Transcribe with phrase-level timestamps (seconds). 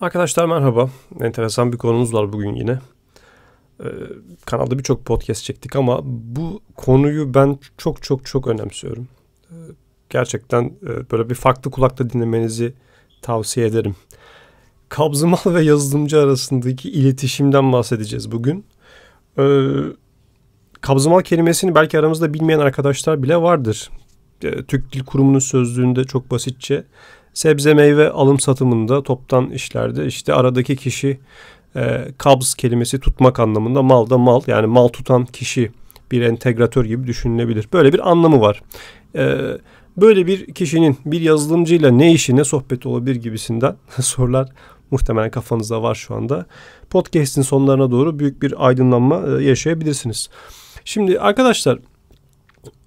[0.00, 0.90] Arkadaşlar merhaba.
[1.20, 2.78] Enteresan bir konumuz var bugün yine.
[3.80, 3.86] Ee,
[4.46, 9.08] kanalda birçok podcast çektik ama bu konuyu ben çok çok çok önemsiyorum.
[9.50, 9.54] Ee,
[10.10, 12.74] gerçekten e, böyle bir farklı kulakta dinlemenizi
[13.22, 13.96] tavsiye ederim.
[14.88, 18.64] Kabzımal ve yazılımcı arasındaki iletişimden bahsedeceğiz bugün.
[19.38, 19.66] Ee,
[20.80, 23.90] kabzımal kelimesini belki aramızda bilmeyen arkadaşlar bile vardır.
[24.42, 26.84] Ee, Türk Dil Kurumu'nun sözlüğünde çok basitçe
[27.38, 31.20] sebze meyve alım satımında toptan işlerde işte aradaki kişi
[31.76, 35.70] e, kabz kelimesi tutmak anlamında mal da mal yani mal tutan kişi
[36.10, 37.68] bir entegratör gibi düşünülebilir.
[37.72, 38.62] Böyle bir anlamı var.
[39.16, 39.38] E,
[39.96, 44.48] böyle bir kişinin bir yazılımcıyla ne işi ne sohbeti olabilir gibisinden sorular
[44.90, 46.46] muhtemelen kafanızda var şu anda.
[46.90, 50.28] Podcast'in sonlarına doğru büyük bir aydınlanma e, yaşayabilirsiniz.
[50.84, 51.78] Şimdi arkadaşlar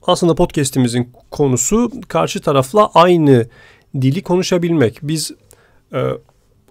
[0.04, 3.48] aslında podcast'imizin konusu karşı tarafla aynı
[3.96, 5.00] dili konuşabilmek.
[5.02, 5.32] Biz
[5.94, 6.04] e,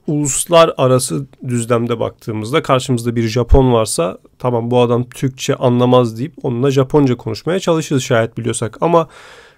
[0.07, 7.17] uluslararası düzlemde baktığımızda karşımızda bir Japon varsa tamam bu adam Türkçe anlamaz deyip onunla Japonca
[7.17, 8.79] konuşmaya çalışırız şayet biliyorsak.
[8.81, 9.09] Ama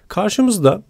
[0.07, 0.83] karşımızda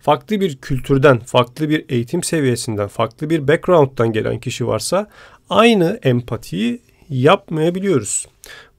[0.00, 5.08] farklı bir kültürden, farklı bir eğitim seviyesinden, farklı bir background'dan gelen kişi varsa
[5.50, 8.26] aynı empatiyi yapmayabiliyoruz.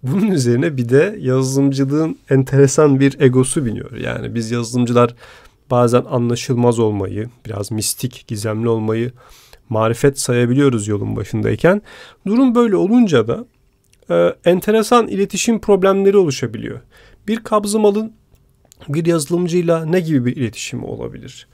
[0.03, 3.91] Bunun üzerine bir de yazılımcılığın enteresan bir egosu biniyor.
[3.91, 5.15] Yani biz yazılımcılar
[5.71, 9.11] bazen anlaşılmaz olmayı, biraz mistik, gizemli olmayı
[9.69, 11.81] marifet sayabiliyoruz yolun başındayken.
[12.27, 13.45] Durum böyle olunca da
[14.09, 16.79] e, enteresan iletişim problemleri oluşabiliyor.
[17.27, 18.13] Bir kabzımalın
[18.89, 21.47] bir yazılımcıyla ne gibi bir iletişimi olabilir?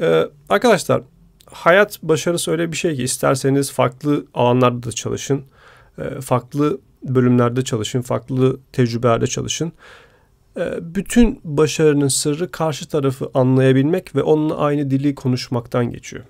[0.00, 1.02] E, arkadaşlar
[1.46, 5.44] hayat başarısı öyle bir şey ki isterseniz farklı alanlarda da çalışın,
[5.98, 9.72] e, farklı bölümlerde çalışın, farklı tecrübelerde çalışın.
[10.56, 16.24] Ee, bütün başarının sırrı karşı tarafı anlayabilmek ve onunla aynı dili konuşmaktan geçiyor.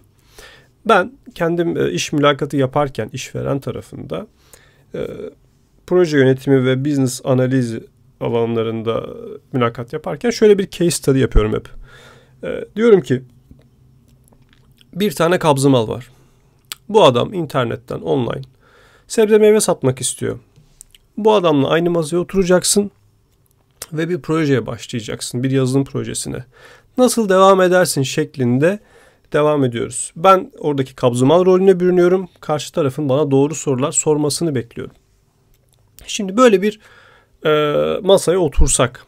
[0.87, 4.27] Ben kendim e, iş mülakatı yaparken işveren tarafında
[4.95, 5.07] e,
[5.87, 7.85] proje yönetimi ve business analizi
[8.21, 9.07] alanlarında
[9.53, 11.69] mülakat yaparken şöyle bir case study yapıyorum hep.
[12.45, 13.23] E, diyorum ki
[14.95, 16.11] bir tane kabzımal var.
[16.89, 18.43] Bu adam internetten online
[19.09, 20.39] sebze meyve satmak istiyor.
[21.17, 22.91] Bu adamla aynı masaya oturacaksın
[23.93, 25.43] ve bir projeye başlayacaksın.
[25.43, 26.45] Bir yazılım projesine.
[26.99, 28.79] Nasıl devam edersin şeklinde
[29.33, 30.13] devam ediyoruz.
[30.17, 32.29] Ben oradaki kabzımal rolüne bürünüyorum.
[32.41, 34.95] Karşı tarafın bana doğru sorular sormasını bekliyorum.
[36.07, 36.81] Şimdi böyle bir
[37.47, 39.07] e, masaya otursak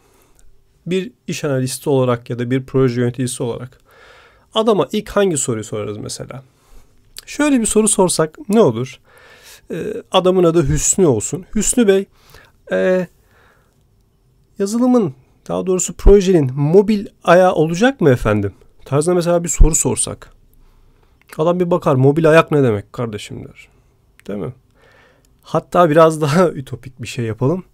[0.86, 3.78] bir iş analisti olarak ya da bir proje yöneticisi olarak
[4.54, 6.42] adama ilk hangi soruyu sorarız mesela?
[7.26, 9.00] Şöyle bir soru sorsak ne olur?
[9.70, 11.44] E, adamın adı Hüsnü olsun.
[11.54, 12.06] Hüsnü Bey
[12.72, 13.06] e,
[14.62, 15.14] yazılımın
[15.48, 18.52] daha doğrusu projenin mobil ayağı olacak mı efendim?
[18.84, 20.32] Tarzında mesela bir soru sorsak.
[21.38, 23.68] Adam bir bakar mobil ayak ne demek kardeşim der.
[24.28, 24.52] Değil mi?
[25.42, 27.64] Hatta biraz daha ütopik bir şey yapalım.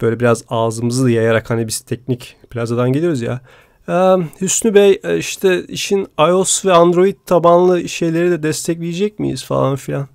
[0.00, 3.40] Böyle biraz ağzımızı yayarak hani biz teknik plazadan geliyoruz ya.
[3.88, 9.76] Ee, Hüsnü Bey e, işte işin iOS ve Android tabanlı şeyleri de destekleyecek miyiz falan
[9.76, 10.08] filan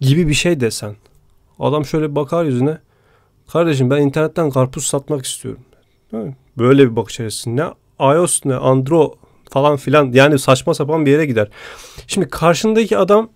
[0.00, 0.96] gibi bir şey desen.
[1.58, 2.78] Adam şöyle bakar yüzüne.
[3.52, 5.60] Kardeşim ben internetten karpuz satmak istiyorum.
[6.58, 7.56] Böyle bir bakış açısı.
[7.56, 7.64] Ne
[8.00, 9.10] iOS ne Android
[9.50, 11.48] falan filan yani saçma sapan bir yere gider.
[12.06, 13.30] Şimdi karşındaki adam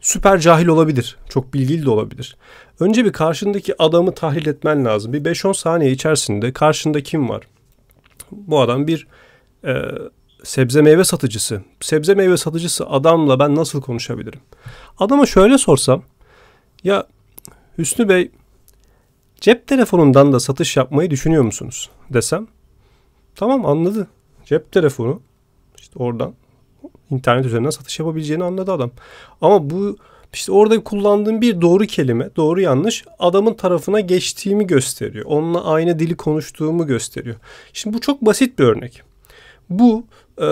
[0.00, 1.16] süper cahil olabilir.
[1.28, 2.36] Çok bilgili de olabilir.
[2.80, 5.12] Önce bir karşındaki adamı tahlil etmen lazım.
[5.12, 7.42] Bir 5-10 saniye içerisinde karşında kim var?
[8.30, 9.06] Bu adam bir
[9.64, 9.74] e,
[10.44, 11.62] sebze meyve satıcısı.
[11.80, 14.40] Sebze meyve satıcısı adamla ben nasıl konuşabilirim?
[14.98, 16.02] Adama şöyle sorsam
[16.84, 17.06] ya
[17.78, 18.30] Hüsnü Bey
[19.40, 22.46] Cep telefonundan da satış yapmayı düşünüyor musunuz desem.
[23.34, 24.06] Tamam anladı.
[24.44, 25.20] Cep telefonu
[25.78, 26.34] işte oradan
[27.10, 28.90] internet üzerinden satış yapabileceğini anladı adam.
[29.40, 29.96] Ama bu
[30.32, 35.24] işte orada kullandığım bir doğru kelime, doğru yanlış adamın tarafına geçtiğimi gösteriyor.
[35.24, 37.36] Onunla aynı dili konuştuğumu gösteriyor.
[37.72, 39.02] Şimdi bu çok basit bir örnek.
[39.70, 40.04] Bu
[40.40, 40.46] e,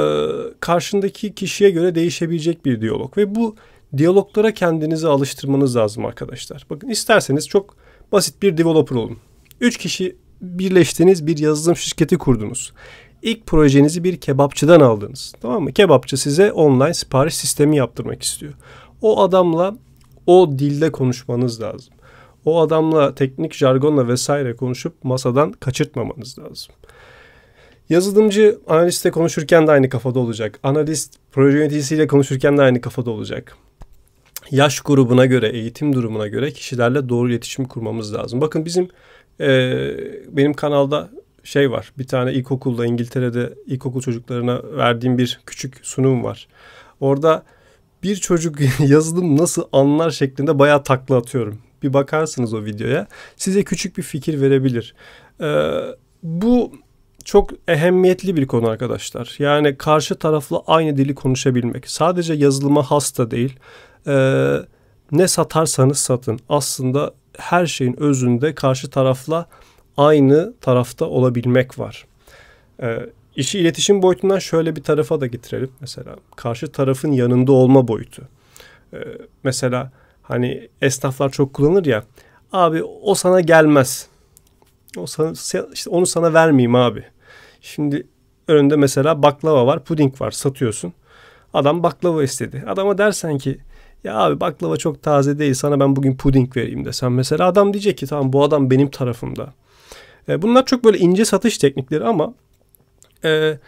[0.61, 3.57] karşındaki kişiye göre değişebilecek bir diyalog ve bu
[3.97, 6.67] diyaloglara kendinizi alıştırmanız lazım arkadaşlar.
[6.71, 7.77] Bakın isterseniz çok
[8.12, 9.17] Basit bir developer olun.
[9.61, 12.73] Üç kişi birleştiniz bir yazılım şirketi kurdunuz.
[13.23, 15.32] İlk projenizi bir kebapçıdan aldınız.
[15.41, 15.73] Tamam mı?
[15.73, 18.53] Kebapçı size online sipariş sistemi yaptırmak istiyor.
[19.03, 19.76] O adamla
[20.26, 21.94] o dilde konuşmanız lazım.
[22.44, 26.75] O adamla teknik jargonla vesaire konuşup masadan kaçırtmamanız lazım.
[27.88, 30.61] Yazılımcı analistle konuşurken de aynı kafada olacak.
[30.62, 33.56] Analist proje yöneticisiyle konuşurken de aynı kafada olacak
[34.50, 38.40] yaş grubuna göre, eğitim durumuna göre kişilerle doğru iletişim kurmamız lazım.
[38.40, 38.88] Bakın bizim
[39.40, 39.48] e,
[40.28, 41.10] benim kanalda
[41.44, 41.93] şey var.
[41.98, 46.48] Bir tane ilkokulda İngiltere'de ilkokul çocuklarına verdiğim bir küçük sunum var.
[47.00, 47.44] Orada
[48.02, 51.58] bir çocuk yazılım nasıl anlar şeklinde bayağı takla atıyorum.
[51.82, 53.06] Bir bakarsınız o videoya.
[53.37, 54.94] Size küçük bir fikir verebilir.
[55.40, 55.81] Ee,
[56.22, 56.72] bu
[57.25, 59.37] çok ehemmiyetli bir konu arkadaşlar.
[59.38, 61.90] Yani karşı tarafla aynı dili konuşabilmek.
[61.90, 63.56] Sadece yazılıma hasta değil.
[64.06, 64.56] Ee,
[65.12, 66.41] ne satarsanız satın.
[66.49, 69.47] Aslında her şeyin özünde karşı tarafla
[69.97, 72.06] aynı tarafta olabilmek var.
[72.82, 72.99] Ee,
[73.37, 75.70] işi iletişim boyutundan şöyle bir tarafa da getirelim.
[75.81, 78.23] Mesela karşı tarafın yanında olma boyutu.
[78.94, 78.99] Ee,
[79.44, 79.93] mesela
[80.23, 82.05] hani esnaflar çok kullanır ya.
[82.53, 84.08] Abi o sana gelmez.
[84.97, 85.32] O sana,
[85.73, 87.05] işte onu sana vermeyeyim abi.
[87.61, 88.06] Şimdi
[88.49, 90.93] önünde mesela baklava var, puding var satıyorsun.
[91.55, 92.64] Adam baklava istedi.
[92.67, 93.58] Adama dersen ki
[94.04, 97.98] ya abi baklava çok taze değil sana ben bugün puding vereyim desem mesela adam diyecek
[97.98, 99.54] ki tamam bu adam benim tarafımda.
[100.28, 102.34] E, bunlar çok böyle ince satış teknikleri ama
[103.25, 103.58] e,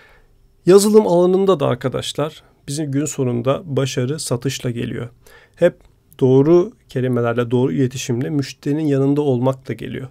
[0.67, 5.09] yazılım alanında da arkadaşlar bizim gün sonunda başarı satışla geliyor.
[5.57, 5.75] Hep
[6.21, 10.09] doğru kelimelerle, doğru iletişimle müşterinin yanında olmak da geliyor.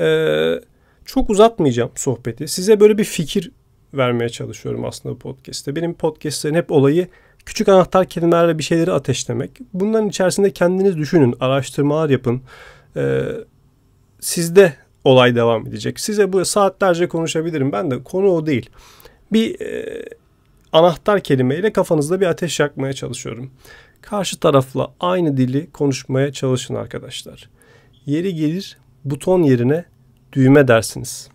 [0.00, 0.60] Ee,
[1.04, 2.48] çok uzatmayacağım sohbeti.
[2.48, 3.50] Size böyle bir fikir
[3.94, 5.76] vermeye çalışıyorum aslında bu podcast'te.
[5.76, 7.08] Benim podcast'lerin hep olayı
[7.46, 9.50] küçük anahtar kelimelerle bir şeyleri ateşlemek.
[9.74, 12.42] Bunların içerisinde kendiniz düşünün, araştırmalar yapın.
[12.96, 13.22] Ee,
[14.20, 14.72] sizde
[15.04, 16.00] olay devam edecek.
[16.00, 17.72] Size bu saatlerce konuşabilirim.
[17.72, 18.70] Ben de konu o değil.
[19.32, 20.02] Bir e,
[20.72, 23.50] anahtar kelimeyle kafanızda bir ateş yakmaya çalışıyorum.
[24.02, 27.50] Karşı tarafla aynı dili konuşmaya çalışın arkadaşlar.
[28.06, 29.84] Yeri gelir buton yerine
[30.32, 31.28] düğme dersiniz.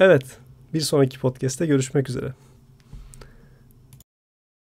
[0.00, 0.24] Evet,
[0.74, 2.32] bir sonraki podcast'te görüşmek üzere.